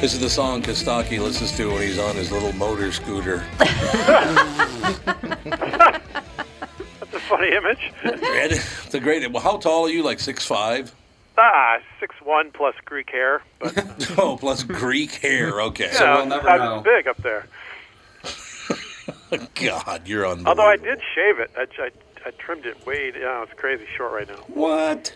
[0.00, 3.44] This is the song Costaki listens to when he's on his little motor scooter.
[3.58, 3.76] That's
[7.12, 7.92] a funny image.
[8.02, 9.30] it's a great.
[9.30, 10.02] Well, how tall are you?
[10.02, 10.94] Like six five?
[11.36, 13.42] ah, six one plus Greek hair.
[13.58, 15.60] But Oh, plus Greek hair.
[15.60, 15.90] Okay.
[15.92, 17.46] yeah, I'm big up there.
[19.54, 20.46] God, you're on.
[20.46, 21.90] Although I did shave it, I, I,
[22.26, 23.44] I trimmed it way down.
[23.44, 24.42] It's crazy short right now.
[24.48, 25.14] What?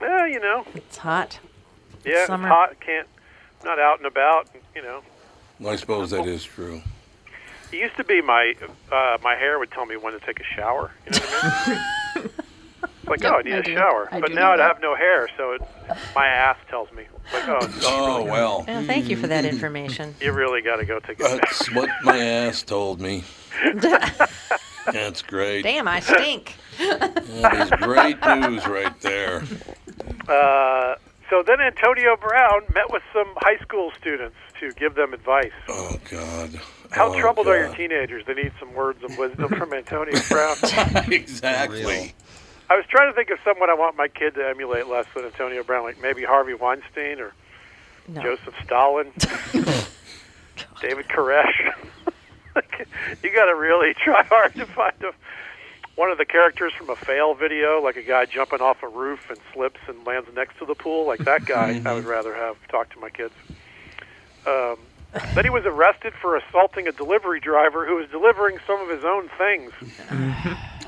[0.00, 1.38] Well, you know, It's hot.
[2.04, 2.46] yeah, Summer.
[2.48, 2.80] it's hot.
[2.80, 3.08] Can't,
[3.64, 4.48] not out and about.
[4.74, 5.02] You know,
[5.60, 6.82] Well, I suppose that is true.
[7.72, 8.54] it used to be my
[8.92, 10.90] uh, my hair would tell me when to take a shower.
[11.06, 11.80] You know what I mean?
[12.16, 13.74] It's like, Yep, oh, I need I a do.
[13.74, 14.08] shower.
[14.12, 15.62] I but do now I'd have no hair, so it,
[16.14, 18.64] my ass tells me, like, oh, it's Oh really- well.
[18.66, 20.14] Well, thank you for that information.
[20.20, 21.36] you really got to go take a shower.
[21.38, 23.24] That's what my ass told me.
[24.92, 25.62] That's great.
[25.62, 26.54] Damn, I stink.
[26.78, 29.42] That is great news right there.
[30.28, 30.94] Uh,
[31.30, 35.52] so then Antonio Brown met with some high school students to give them advice.
[35.68, 36.60] Oh God.
[36.90, 38.24] How Oh, troubled are your teenagers?
[38.26, 40.56] They need some words of wisdom from Antonio Brown.
[41.12, 42.14] exactly.
[42.70, 45.24] I was trying to think of someone I want my kid to emulate less than
[45.24, 47.32] Antonio Brown, like maybe Harvey Weinstein or
[48.08, 48.22] No.
[48.22, 49.12] Joseph Stalin,
[50.80, 51.74] David Koresh.
[53.22, 55.12] You got to really try hard to find a,
[55.94, 59.30] one of the characters from a fail video, like a guy jumping off a roof
[59.30, 61.06] and slips and lands next to the pool.
[61.06, 63.34] Like that guy, I would rather have talk to my kids.
[64.46, 64.76] Um,
[65.34, 69.04] then he was arrested for assaulting a delivery driver who was delivering some of his
[69.04, 69.72] own things.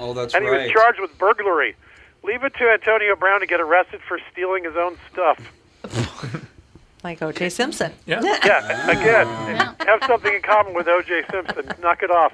[0.01, 1.75] Oh, that's and he was charged with burglary.
[2.23, 5.41] Leave it to Antonio Brown to get arrested for stealing his own stuff.
[7.05, 7.49] Like O.J.
[7.51, 7.93] Simpson.
[8.07, 8.21] Yeah.
[8.23, 11.23] Yeah, again, have something in common with O.J.
[11.31, 11.73] Simpson.
[11.81, 12.33] Knock it off.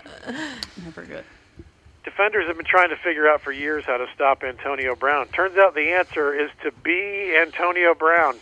[0.83, 1.24] Never good.
[2.05, 5.27] Defenders have been trying to figure out for years how to stop Antonio Brown.
[5.29, 8.38] Turns out the answer is to be Antonio Brown.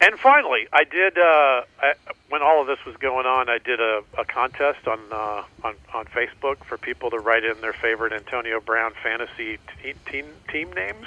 [0.00, 1.92] And finally, I did uh, I,
[2.30, 3.50] when all of this was going on.
[3.50, 7.60] I did a, a contest on uh, on on Facebook for people to write in
[7.60, 11.06] their favorite Antonio Brown fantasy te- team team names.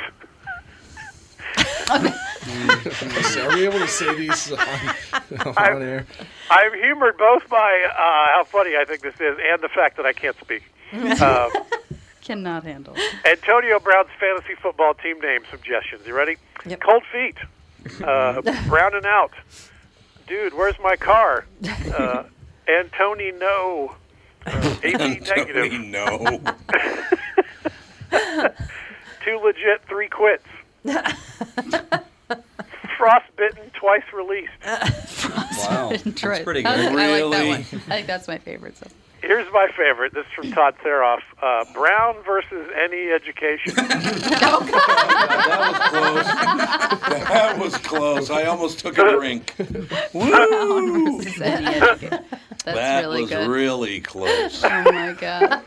[2.54, 6.06] So are we able to say these on, on air?
[6.50, 10.06] I'm humored both by uh, how funny I think this is and the fact that
[10.06, 10.63] I can't speak.
[11.22, 11.52] Um,
[12.22, 12.96] Cannot handle.
[13.26, 16.06] Antonio Brown's fantasy football team name suggestions.
[16.08, 16.38] You ready?
[16.66, 16.80] Yep.
[16.80, 17.36] Cold feet.
[18.02, 19.34] Uh, brown and out.
[20.28, 21.46] Dude, where's my car?
[21.94, 22.24] Uh,
[22.68, 23.96] Antony, no.
[24.46, 25.72] Uh, AB negative.
[25.72, 26.39] Tony, no.
[29.26, 30.46] Too legit, three quits.
[33.04, 34.52] Frostbitten, twice released.
[35.63, 35.89] Wow.
[35.92, 36.44] That's Right.
[36.44, 37.00] pretty I, good.
[37.00, 37.60] I like that one.
[37.88, 38.76] I think that's my favorite.
[38.78, 38.88] So.
[39.22, 40.13] Here's my favorite.
[40.13, 41.22] This is from Todd Theroff.
[41.42, 43.74] Uh, Brown versus any education.
[44.34, 46.26] That was close.
[47.30, 48.30] That was close.
[48.30, 49.54] I almost took a drink.
[50.13, 51.22] Woo!
[51.22, 52.26] This is any education.
[52.66, 53.48] That's that really was good.
[53.50, 54.63] really close.
[54.63, 55.63] oh my god.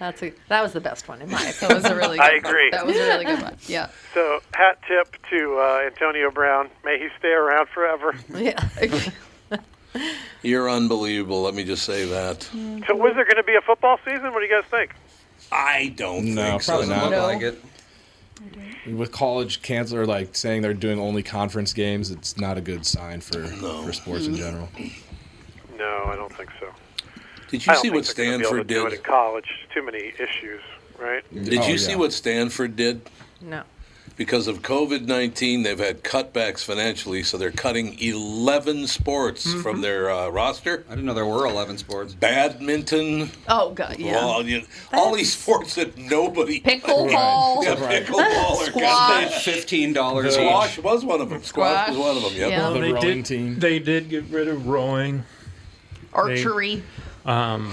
[0.00, 1.54] That's a, that was the best one in my opinion.
[1.60, 2.38] That was a really good I one.
[2.38, 2.70] agree.
[2.70, 3.56] That was a really good one.
[3.68, 3.90] Yeah.
[4.14, 6.70] So, hat tip to uh, Antonio Brown.
[6.84, 8.14] May he stay around forever.
[8.34, 8.68] Yeah.
[10.42, 11.42] You're unbelievable.
[11.42, 12.42] Let me just say that.
[12.86, 14.32] So, was there going to be a football season?
[14.32, 14.94] What do you guys think?
[15.52, 16.72] I don't No, think so.
[16.72, 17.10] probably not.
[17.10, 17.22] No.
[17.22, 17.62] like it.
[18.86, 22.86] with college cancel or like saying they're doing only conference games, it's not a good
[22.86, 24.68] sign for for sports in general.
[25.76, 26.68] No, I don't think so.
[27.50, 28.92] Did I you don't see what they're gonna be able Stanford to do did?
[28.92, 29.66] it in college?
[29.74, 30.60] Too many issues,
[30.98, 31.22] right?
[31.44, 33.02] Did you see what Stanford did?
[33.40, 33.62] No.
[34.16, 39.62] Because of COVID 19, they've had cutbacks financially, so they're cutting 11 sports Mm-hmm.
[39.62, 40.84] from their uh, roster.
[40.88, 42.12] I didn't know there were 11 sports.
[42.12, 43.30] Badminton.
[43.48, 44.18] Oh god, yeah.
[44.18, 46.60] All, you- all these sports that nobody.
[46.64, 47.62] Pickleball.
[47.64, 49.42] Yeah, pickleball Squash.
[49.42, 50.34] Fifteen dollars.
[50.34, 51.42] Squash was one of them.
[51.42, 52.32] Squash, was one of them.
[52.34, 52.50] Yep.
[52.50, 53.60] Well, The they rowing did.
[53.60, 55.24] They did get rid of rowing.
[56.12, 56.76] Archery.
[56.76, 56.82] They,
[57.26, 57.72] um,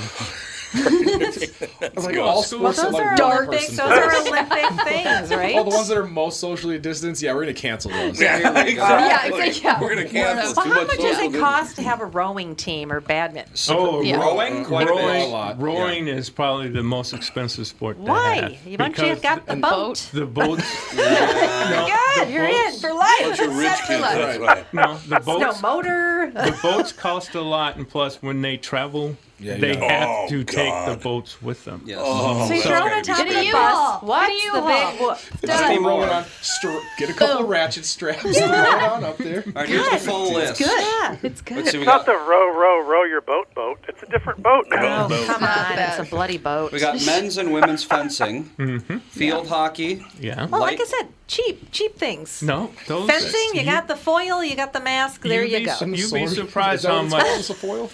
[0.74, 3.60] It's like all sports those are are like Olympic.
[3.62, 4.28] person Those are things.
[4.28, 5.56] Olympic things, right?
[5.56, 8.20] All the ones that are most socially distanced, yeah, we're gonna cancel those.
[8.20, 8.74] Yeah, exactly.
[8.76, 9.82] Yeah, exactly, yeah.
[9.82, 10.54] We're going to cancel.
[10.56, 13.54] Well, how much much does it cost to have a rowing team or badminton?
[13.70, 14.18] oh, Yeah.
[14.20, 14.66] Rowing?
[14.66, 14.96] Quite a bit.
[14.98, 17.98] rowing, A lot, rowing is probably the most expensive sport.
[17.98, 18.36] Why?
[18.58, 20.10] have You bunch you because got the boat.
[20.14, 20.94] the boats.
[20.96, 23.20] Good, you're in for life.
[23.22, 24.02] Bunch of rich Set for kids.
[24.02, 24.18] life.
[24.18, 24.74] That's right.
[24.74, 25.40] No, the boats.
[25.40, 25.62] No boats.
[25.62, 26.32] motor.
[26.34, 30.28] the boats cost a lot, and plus, when they travel, Yeah, they gotta- have Oh,
[30.30, 31.84] to take the boats with them.
[31.86, 32.00] Yes.
[32.02, 33.46] Oh, So you're that's on the top of Get the bus.
[33.46, 34.00] U-Haul.
[34.02, 35.02] What's Get a the big?
[35.02, 35.18] What?
[35.18, 35.78] Just Done.
[35.78, 36.26] keep on.
[36.42, 37.48] Str- get a couple Boom.
[37.48, 38.22] ratchet straps.
[38.24, 39.44] Throw it on up there.
[39.46, 40.58] All right, here's the full list.
[40.60, 40.68] Good.
[40.70, 41.58] Yeah, it's good.
[41.58, 43.80] Let's see, we It's not got, the row, row, row your boat boat.
[43.88, 44.66] It's a different boat.
[44.72, 45.28] Oh, boat.
[45.28, 45.78] come on.
[45.78, 46.72] It's a bloody boat.
[46.72, 48.98] we got men's and women's fencing, Mm-hmm.
[48.98, 50.48] field hockey, Yeah.
[50.48, 52.42] well, like I said, cheap, cheap things.
[52.42, 55.66] No, those Fencing, you got the foil, you got the mask, there You'd you be
[55.66, 55.74] go.
[55.74, 57.40] su- You'd be surprised how much- called?
[57.40, 57.90] It's a foil?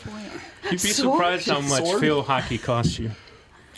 [0.63, 1.99] You'd be surprised how much Sword?
[2.01, 3.11] field hockey costs you.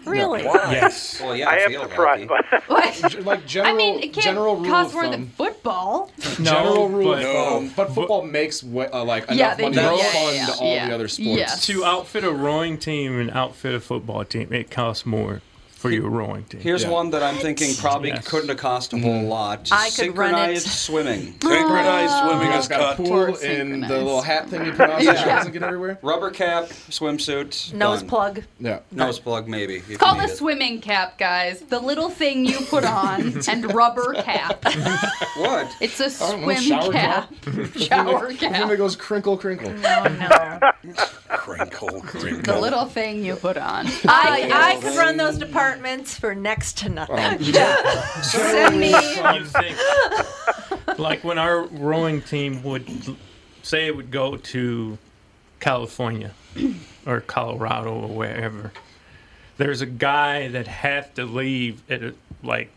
[0.06, 0.44] Really?
[0.44, 1.20] Yes.
[1.20, 2.44] Well, yeah, I am field surprised hockey.
[2.52, 2.62] by.
[2.68, 3.26] What?
[3.26, 6.12] Like general, I mean, it can't general rule cost more than football.
[6.44, 7.74] general rule but- of thumb.
[7.76, 9.82] But football makes wa- uh, like enough Yeah, they money do.
[9.82, 10.56] to Yeah, yeah, fund yeah.
[10.60, 10.88] all Yeah.
[10.90, 11.40] the other sports.
[11.40, 11.66] Yes.
[11.66, 15.42] To outfit a rowing team and outfit a football team, it costs more
[15.86, 16.62] for your rowing team.
[16.62, 16.90] Here's Yeah.
[16.90, 18.28] one that I'm thinking probably Yes.
[18.28, 19.28] couldn't have cost a whole mm-hmm.
[19.28, 19.70] lot.
[19.72, 20.58] I could run it.
[20.62, 21.36] Synchronized swimming.
[21.44, 23.06] Synchronized swimming You is guys got a cut.
[23.06, 25.22] pool and the little hat thing you put on so Yeah.
[25.22, 26.00] it doesn't get everywhere.
[26.02, 27.72] Rubber cap, swimsuit.
[27.74, 28.10] Nose done.
[28.10, 28.44] plug.
[28.60, 28.80] Yeah.
[28.92, 29.76] Nose plug, maybe.
[29.76, 30.36] if It's called a it.
[30.38, 31.60] swimming cap, guys.
[31.62, 34.66] The little thing you put on and rubber cap.
[35.38, 35.76] What?
[35.82, 37.34] It's a I don't know, swim shower cap.
[37.76, 38.70] Shower The thing cap.
[38.70, 39.72] that goes crinkle, crinkle.
[39.74, 40.60] No, no.
[41.28, 42.54] Crinkle, crinkle.
[42.54, 43.86] The little thing you put on.
[44.08, 47.44] I, I could run those departments for next to nothing.
[48.24, 48.94] Send me.
[50.98, 52.88] like when our rowing team would
[53.64, 54.98] say it would go to
[55.60, 56.32] California
[57.06, 58.72] or Colorado or wherever,
[59.58, 62.70] there's a guy that have to leave at a, like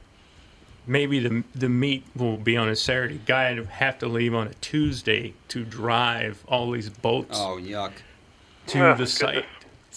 [0.86, 3.20] maybe the the meet will be on a Saturday.
[3.26, 7.92] Guy would have to leave on a Tuesday to drive all these boats Oh, yuck.
[8.68, 9.14] to Oh, the goodness.
[9.14, 9.44] site.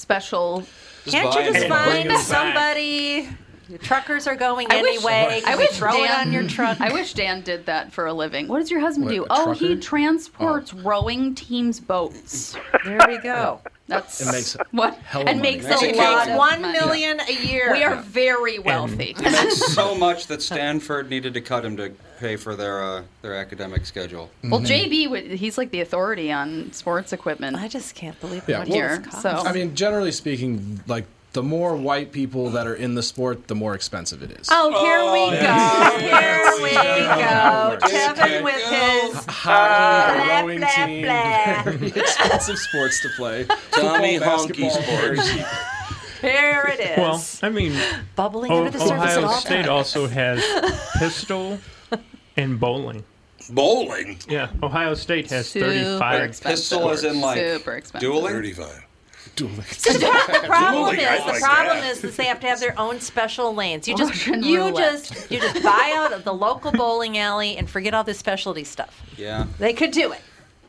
[0.01, 0.63] Special.
[1.05, 1.69] Can't you just it.
[1.69, 2.25] And bring find them back.
[2.25, 3.29] somebody?
[3.71, 5.41] Your truckers are going I wish- anyway.
[5.47, 6.81] I wish throw it Dan- on your truck.
[6.81, 8.47] I wish Dan did that for a living.
[8.49, 9.23] What does your husband What, do?
[9.23, 9.81] a Oh, he trucker?
[9.81, 12.55] transports rowing teams' boats.
[12.83, 13.61] There we go.
[13.87, 15.51] That's It makes what hell of and money.
[15.53, 16.29] makes Makes a a lot killing.
[16.31, 16.79] of One money.
[16.79, 17.71] million a year.
[17.73, 19.15] We are very wealthy.
[19.17, 23.03] It makes so much that Stanford needed to cut him to pay for their uh,
[23.21, 24.29] their academic schedule.
[24.43, 28.59] Well, JB, would- he's like the authority on sports equipment I just can't believe Yeah,
[28.59, 29.03] what well, here.
[29.21, 33.47] So I mean, generally speaking, like the more white people that are in the sport,
[33.47, 34.47] the more expensive it is.
[34.51, 36.07] Oh, here we that's- go.
[36.07, 37.77] Here we go.
[37.89, 41.63] Kevin with his Hockey, blah, rowing blah, team, blah.
[41.63, 43.45] very expensive sports to play.
[43.71, 45.29] Tommy Football, Honky Sports.
[46.21, 46.97] Here it is.
[46.97, 47.73] Well, I mean,
[48.15, 50.43] bubbling O- under the surface at Ohio State also has
[50.99, 51.59] pistol
[52.37, 53.03] and bowling.
[53.49, 54.19] Bowling.
[54.29, 56.21] Yeah, Ohio State has super 35.
[56.23, 56.51] expensive.
[56.61, 58.07] Pistol is in like super expensive.
[58.07, 58.53] dueling.
[59.35, 59.73] 35.
[59.73, 61.91] See, the, pro- the problem Dueling, is I the like problem that.
[61.91, 63.87] is is they have to have their own special lanes.
[63.87, 64.75] You just Russian you roulette.
[64.75, 68.63] just you just buy out of the local bowling alley and forget all this specialty
[68.63, 69.01] stuff.
[69.17, 69.45] Yeah.
[69.59, 70.21] They could do it.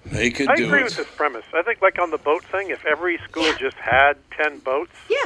[0.06, 0.84] They could I do agree it.
[0.84, 1.44] with this premise.
[1.54, 5.16] I think, like on the boat thing, if every school just had ten boats, Yeah.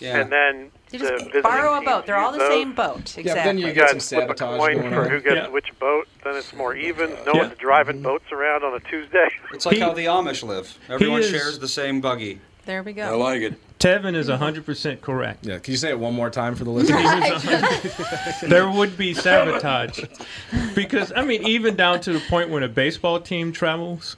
[0.00, 0.20] Yeah.
[0.20, 2.04] and then You just visiting borrow a boat.
[2.06, 3.16] They're all the those, same boat.
[3.16, 3.22] Exactly.
[3.24, 5.36] Yeah, then you You get guys some flip a sabotage coin going for who gets
[5.36, 5.48] Yeah.
[5.48, 7.10] which boat, then it's more even.
[7.24, 7.40] No Yeah.
[7.42, 8.04] one's driving mm-hmm.
[8.04, 9.28] boats around on a Tuesday.
[9.54, 10.76] It's like He- how the Amish live.
[10.90, 12.40] Everyone is- shares the same buggy.
[12.66, 13.04] There we go.
[13.04, 13.54] I like it.
[13.78, 15.44] Tevin is 100% correct.
[15.44, 18.40] Yeah, can you say it one more time for the listeners?
[18.48, 20.00] There would be sabotage.
[20.74, 24.16] Because, I mean, even down to the point when a baseball team travels,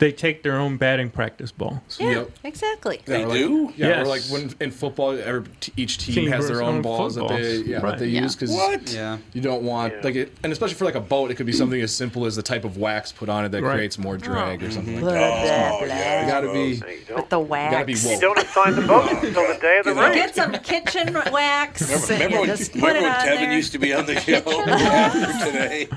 [0.00, 1.98] They take their own batting practice balls.
[2.00, 2.30] Yeah, Yep.
[2.44, 2.96] exactly.
[3.06, 3.72] Yeah, They like, do?
[3.76, 4.06] Yeah, Yes.
[4.06, 5.44] or like when in football, every,
[5.76, 7.90] each team, Team has their own own balls that they yeah Right.
[7.90, 8.22] that they Yeah.
[8.22, 8.90] use because What?
[8.92, 9.18] Yeah.
[9.34, 10.00] you don't want Yeah.
[10.02, 12.34] like it, and especially for like a boat, it could be something as simple as
[12.34, 13.74] the type of wax put on it that Right.
[13.74, 14.70] creates more drag or oh.
[14.70, 15.78] something Blah, like that.
[15.78, 16.20] blah, blah.
[16.20, 18.04] You gotta be With don't, the you gotta be wax.
[18.10, 20.14] you don't assign the boat until the day of the race.
[20.14, 21.82] Get some kitchen wax.
[21.82, 23.52] Remember, remember when, remember when Kevin there.
[23.52, 24.40] used to be on the show
[25.44, 25.88] today?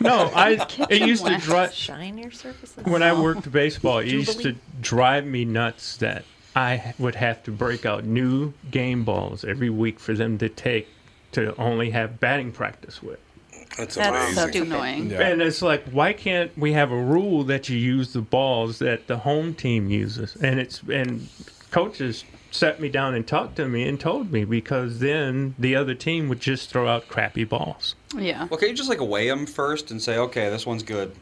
[0.00, 1.74] No, I it used to wax.
[1.74, 2.84] Shine your surfaces.
[2.84, 3.98] when I worked baseball.
[3.98, 6.24] It used to drive me nuts that
[6.54, 10.88] I would have to break out new game balls every week for them to take
[11.32, 13.20] to only have batting practice with.
[13.76, 14.34] That's That's amazing.
[14.34, 15.10] so That's annoying.
[15.10, 15.28] Yeah.
[15.28, 19.06] And it's like, why can't we have a rule that you use the balls that
[19.06, 20.36] the home team uses?
[20.36, 21.28] And it's and
[21.70, 25.94] coaches sat me down and talked to me and told me because then the other
[25.94, 27.94] team would just throw out crappy balls.
[28.16, 28.46] Yeah.
[28.50, 31.12] Well, can you just like weigh them first and say, okay, this one's good?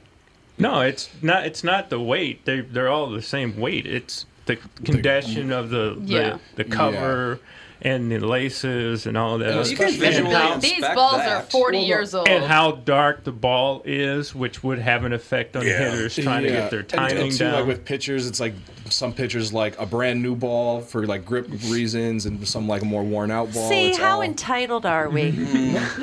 [0.59, 1.47] No, it's not.
[1.47, 2.45] It's not the weight.
[2.45, 3.87] They they're all the same weight.
[3.87, 6.39] It's the condition of the Yeah.
[6.55, 7.41] the, the cover
[7.83, 9.51] and the laces and all that.
[9.51, 10.01] And other You can stuff.
[10.01, 11.29] visually how, These balls that.
[11.29, 12.29] are 40 Well, years old.
[12.29, 15.79] and how dark the ball is, which would have an effect on Yeah.
[15.91, 17.53] hitters trying to get their And- timing and too, down.
[17.55, 18.55] Like with pitchers, it's like
[18.89, 22.85] some pitchers like a brand new ball for like grip reasons, and some like a
[22.87, 23.69] more worn out ball.
[23.69, 25.31] See, It's how all- entitled are we?
[25.33, 25.97] we have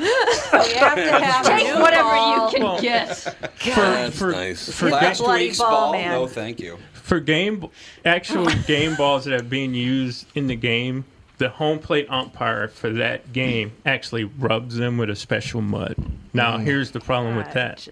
[0.96, 2.46] to have Take whatever ball.
[2.46, 3.16] you can Well- get.
[3.16, 3.30] for,
[3.74, 4.70] That's for, nice.
[4.72, 5.92] for, Hit ga- Last bloody week's ball, ball?
[5.92, 6.10] man.
[6.12, 6.78] No, thank you.
[6.92, 7.66] for game
[8.06, 11.04] actual game balls that are being used in the game,
[11.44, 15.94] the home plate umpire for that game actually rubs them with a special mud.
[16.32, 17.76] Now, here's the problem with that.
[17.76, 17.90] just-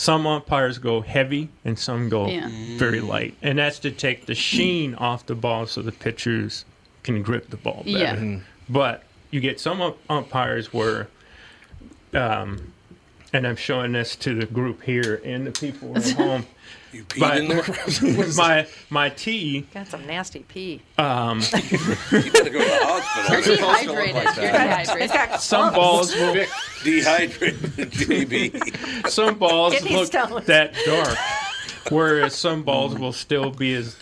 [0.00, 2.48] Some umpires go heavy and some go Yeah.
[2.78, 6.64] very light, and that's to take the sheen off the ball so the pitchers
[7.02, 8.24] can grip the ball better.
[8.24, 8.38] Yeah.
[8.70, 11.08] But you get some ump- umpires where,
[12.14, 12.72] um,
[13.34, 16.46] and I'm showing this to the group here and the people at home.
[16.98, 17.62] You peed But in there?
[18.18, 20.82] with my my tee, Got some nasty pee.
[20.98, 21.38] um,
[22.10, 23.34] You better go to the hospital.
[23.34, 24.14] You're supposed to look Dehydrated.
[24.16, 25.40] like You're dehydrated.
[25.40, 26.34] some balls will
[26.82, 29.08] Dehydrated JB.
[29.08, 30.46] some balls Kidney look stones.
[30.46, 31.16] that dark,
[31.92, 33.96] whereas some balls will still be as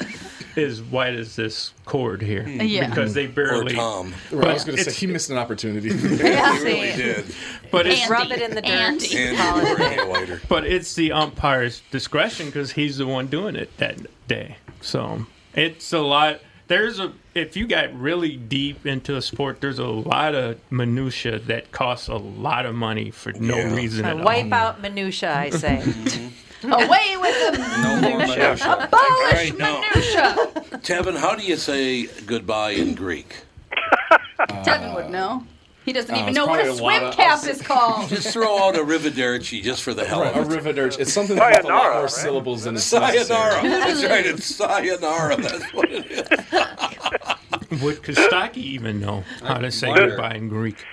[0.56, 2.60] as white as this cord here hmm.
[2.62, 2.88] Yeah.
[2.88, 3.58] because they barely.
[3.58, 3.74] Or barely.
[3.74, 4.14] Tom.
[4.32, 5.88] I was going to say he missed an opportunity.
[6.26, 7.34] Yeah, He really did.
[7.70, 8.70] But it's rub it in the dirt.
[8.70, 9.16] Andy.
[9.16, 9.96] And Call it a you day.
[9.98, 10.40] were later.
[10.48, 13.98] but it's the umpire's discretion because he's the one doing it that
[14.28, 14.56] day.
[14.80, 16.40] So it's a lot.
[16.68, 21.38] There's a if you got really deep into a sport, there's a lot of minutia
[21.40, 23.74] that costs a lot of money for no Yeah.
[23.76, 24.24] reason at all.
[24.24, 25.80] wipe out minutia, I say.
[25.84, 26.28] Mm-hmm.
[26.72, 27.66] Away with them.
[27.82, 28.52] No more minutia.
[28.54, 29.80] Abolish Right, no.
[29.80, 30.34] minutia.
[30.82, 33.36] Tevin, how do you say goodbye in Greek?
[34.40, 35.44] Tevin would know.
[35.84, 37.62] He doesn't Uh, even it's know what a probably a lot swim of- cap is
[37.62, 38.08] called.
[38.16, 40.56] Just throw out a Rivaderci just for the hell Right, of it.
[40.58, 40.98] A rivaderci.
[41.00, 42.10] It's something that has a lot Sayonara, more right?
[42.10, 43.62] syllables than it's Sayonara.
[43.62, 43.68] necessary.
[43.68, 44.26] That's right.
[44.26, 45.36] It's sayonara.
[45.36, 47.82] That's what it is.
[47.82, 50.08] Would Costaki even know how to say wonder.
[50.08, 50.84] goodbye in Greek?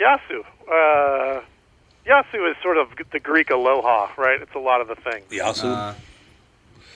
[0.00, 0.42] Yasu.
[0.68, 1.40] Uh,
[2.06, 4.40] Yasu is sort of the Greek aloha, right?
[4.40, 5.24] It's a lot of the things.
[5.30, 5.64] Yasu.
[5.64, 5.94] Uh,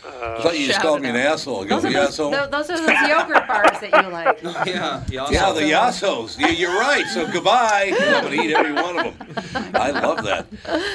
[0.07, 1.33] I thought you just called me an out.
[1.33, 1.65] asshole.
[1.65, 2.51] I go, Those are those, Yasso.
[2.51, 4.43] those are those yogurt bars that you like.
[4.67, 5.27] yeah, yeah.
[5.31, 6.39] Yeah, the Yassos.
[6.39, 7.05] Yeah, you're right.
[7.09, 7.93] So goodbye.
[7.99, 9.71] I'm going to eat every one of them.
[9.75, 10.47] I love that.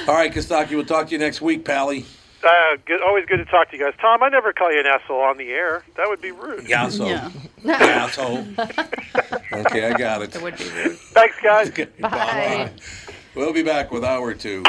[0.07, 2.05] All right, Costaki, we'll talk to you next week, Pally.
[2.43, 3.93] Uh, good, always good to talk to you guys.
[4.01, 5.83] Tom, I never call you an asshole on the air.
[5.97, 6.65] That would be rude.
[6.65, 7.07] Yasso.
[7.63, 7.73] Yeah.
[7.73, 8.45] Asshole.
[9.53, 10.35] Okay, I got it.
[10.35, 10.97] It would be rude.
[10.97, 11.69] Thanks, guys.
[11.69, 12.71] Okay, Bye.
[13.35, 14.63] We'll be back with hour two.